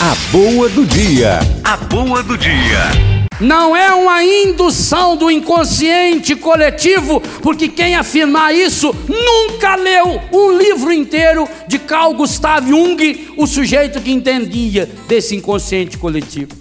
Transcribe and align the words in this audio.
A 0.00 0.14
boa 0.30 0.68
do 0.68 0.86
dia. 0.86 1.40
A 1.64 1.76
boa 1.76 2.22
do 2.22 2.38
dia. 2.38 2.78
Não 3.40 3.76
é 3.76 3.92
uma 3.92 4.22
indução 4.22 5.16
do 5.16 5.28
inconsciente 5.28 6.36
coletivo, 6.36 7.20
porque 7.42 7.66
quem 7.66 7.96
afirmar 7.96 8.54
isso 8.54 8.94
nunca 9.08 9.74
leu 9.74 10.20
um 10.32 10.56
livro 10.56 10.92
inteiro 10.92 11.48
de 11.66 11.80
Carl 11.80 12.14
Gustav 12.14 12.64
Jung, 12.64 13.34
o 13.36 13.44
sujeito 13.44 14.00
que 14.00 14.12
entendia 14.12 14.88
desse 15.08 15.34
inconsciente 15.34 15.98
coletivo. 15.98 16.52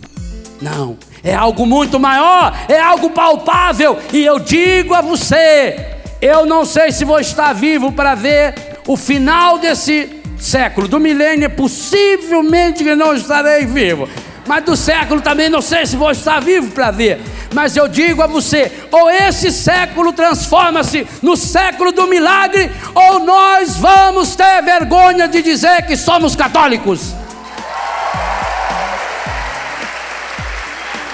Não, 0.60 0.98
é 1.24 1.36
algo 1.36 1.64
muito 1.68 2.00
maior, 2.00 2.58
é 2.68 2.80
algo 2.80 3.12
palpável, 3.12 4.00
e 4.12 4.26
eu 4.26 4.40
digo 4.40 4.96
a 4.96 5.02
você: 5.02 5.98
eu 6.20 6.44
não 6.48 6.66
sei 6.66 6.92
se 6.92 7.06
vou 7.06 7.20
estar 7.20 7.54
vivo 7.54 7.92
para 7.92 8.16
ver 8.16 8.56
o 8.88 8.98
final 8.98 9.60
desse 9.60 10.17
século, 10.40 10.88
do 10.88 11.00
milênio, 11.00 11.46
é 11.46 11.50
possivelmente 11.50 12.84
que 12.84 12.96
não 12.96 13.16
estarei 13.16 13.66
vivo. 13.66 14.08
Mas 14.46 14.64
do 14.64 14.76
século 14.78 15.20
também 15.20 15.50
não 15.50 15.62
sei 15.62 15.86
se 15.86 15.98
vou 15.98 16.10
estar 16.10 16.40
vivo 16.40 16.72
para 16.72 16.90
ver. 16.90 17.20
Mas 17.54 17.76
eu 17.76 17.88
digo 17.88 18.22
a 18.22 18.28
você: 18.28 18.72
ou 18.92 19.10
esse 19.10 19.52
século 19.52 20.14
transforma-se 20.14 21.06
no 21.22 21.36
século 21.36 21.92
do 21.92 22.08
milagre, 22.08 22.72
ou 22.96 23.20
nós 23.20 23.76
vamos 23.76 24.36
ter 24.36 24.62
vergonha 24.62 25.28
de 25.28 25.42
dizer 25.42 25.86
que 25.86 25.98
somos 25.98 26.36
católicos. 26.36 27.14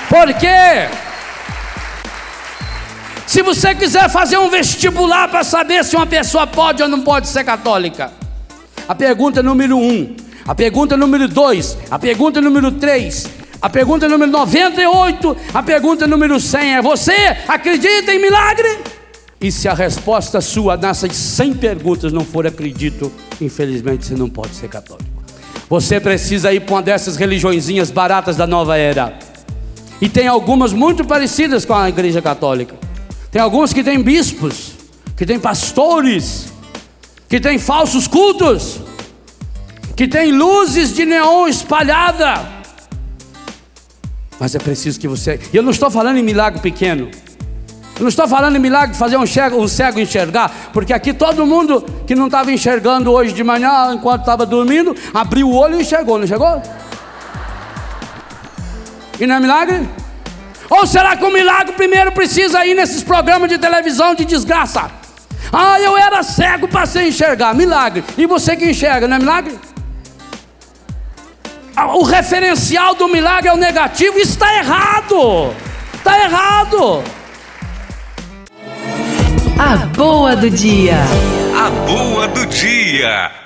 Por 0.07 0.31
quê? 0.35 0.87
Se 3.25 3.41
você 3.41 3.73
quiser 3.73 4.09
fazer 4.09 4.37
um 4.37 4.47
vestibular 4.47 5.27
para 5.27 5.43
saber 5.43 5.83
se 5.83 5.95
uma 5.95 6.05
pessoa 6.05 6.45
pode 6.45 6.83
ou 6.83 6.87
não 6.87 7.01
pode 7.01 7.27
ser 7.27 7.43
católica, 7.43 8.11
a 8.87 8.95
pergunta 8.95 9.41
número 9.41 9.77
um, 9.77 10.15
a 10.45 10.53
pergunta 10.53 10.97
número 10.97 11.27
dois, 11.27 11.77
a 11.89 11.97
pergunta 11.97 12.41
número 12.41 12.71
três, 12.71 13.27
a 13.63 13.69
pergunta 13.69 14.09
número 14.09 14.29
98, 14.29 15.37
a 15.53 15.63
pergunta 15.63 16.05
número 16.05 16.37
100 16.37 16.75
é: 16.75 16.81
Você 16.81 17.13
acredita 17.47 18.13
em 18.13 18.19
milagre? 18.19 18.79
E 19.39 19.49
se 19.53 19.69
a 19.69 19.73
resposta 19.73 20.41
sua 20.41 20.75
nessas 20.75 21.15
100 21.15 21.53
perguntas 21.53 22.11
não 22.11 22.25
for 22.25 22.45
acredito, 22.45 23.09
infelizmente 23.39 24.05
você 24.05 24.15
não 24.15 24.29
pode 24.29 24.53
ser 24.53 24.67
católico. 24.67 25.09
Você 25.69 25.97
precisa 25.97 26.51
ir 26.51 26.59
para 26.59 26.75
uma 26.75 26.81
dessas 26.81 27.15
religiõezinhas 27.15 27.89
baratas 27.89 28.35
da 28.35 28.45
nova 28.45 28.77
era. 28.77 29.17
E 30.01 30.09
tem 30.09 30.27
algumas 30.27 30.73
muito 30.73 31.05
parecidas 31.05 31.63
com 31.63 31.73
a 31.73 31.87
igreja 31.87 32.21
católica. 32.21 32.75
Tem 33.31 33.41
algumas 33.41 33.71
que 33.71 33.81
têm 33.81 34.01
bispos, 34.03 34.73
que 35.15 35.25
têm 35.25 35.39
pastores, 35.39 36.51
que 37.29 37.39
tem 37.39 37.57
falsos 37.57 38.07
cultos, 38.09 38.81
que 39.95 40.07
tem 40.07 40.31
luzes 40.31 40.93
de 40.93 41.05
neon 41.05 41.47
espalhada. 41.47 42.41
Mas 44.39 44.55
é 44.55 44.59
preciso 44.59 44.99
que 44.99 45.07
você. 45.07 45.39
E 45.53 45.57
eu 45.57 45.63
não 45.63 45.71
estou 45.71 45.89
falando 45.89 46.17
em 46.17 46.23
milagre 46.23 46.59
pequeno. 46.59 47.09
Eu 47.95 48.01
não 48.01 48.09
estou 48.09 48.27
falando 48.27 48.55
em 48.55 48.59
milagre 48.59 48.93
de 48.93 48.97
fazer 48.97 49.17
um 49.17 49.25
cego, 49.25 49.61
um 49.61 49.67
cego 49.67 49.99
enxergar, 49.99 50.51
porque 50.73 50.91
aqui 50.91 51.13
todo 51.13 51.45
mundo 51.45 51.85
que 52.07 52.15
não 52.15 52.25
estava 52.25 52.51
enxergando 52.51 53.11
hoje 53.11 53.33
de 53.33 53.43
manhã, 53.43 53.93
enquanto 53.93 54.21
estava 54.21 54.47
dormindo, 54.47 54.95
abriu 55.13 55.47
o 55.47 55.55
olho 55.55 55.77
e 55.77 55.81
enxergou, 55.81 56.17
não 56.17 56.25
enxergou? 56.25 56.61
E 59.19 59.27
não 59.27 59.35
é 59.35 59.39
milagre? 59.39 59.87
Ou 60.71 60.87
será 60.87 61.15
que 61.15 61.23
o 61.23 61.31
milagre 61.31 61.73
primeiro 61.73 62.11
precisa 62.11 62.65
ir 62.65 62.73
nesses 62.73 63.03
programas 63.03 63.47
de 63.47 63.59
televisão 63.59 64.15
de 64.15 64.25
desgraça? 64.25 64.89
Ah, 65.51 65.79
eu 65.79 65.95
era 65.95 66.23
cego, 66.23 66.67
passei 66.67 67.03
a 67.03 67.07
enxergar. 67.07 67.53
Milagre. 67.53 68.03
E 68.17 68.25
você 68.25 68.55
que 68.55 68.67
enxerga, 68.67 69.07
não 69.07 69.17
é 69.17 69.19
milagre? 69.19 69.59
O 71.75 72.03
referencial 72.03 72.95
do 72.95 73.07
milagre 73.07 73.49
é 73.49 73.53
o 73.53 73.57
negativo. 73.57 74.17
Isso 74.19 74.33
está 74.33 74.57
errado. 74.57 75.53
Está 75.95 76.19
errado. 76.19 77.03
A 79.57 79.77
boa 79.87 80.35
do 80.35 80.49
dia. 80.49 80.97
A 81.55 81.69
boa 81.69 82.27
do 82.27 82.45
dia. 82.45 83.42